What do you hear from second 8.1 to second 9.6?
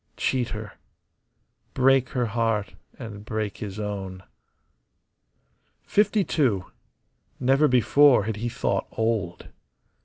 had he thought old.